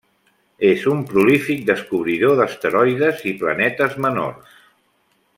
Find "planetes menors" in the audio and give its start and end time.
3.43-4.57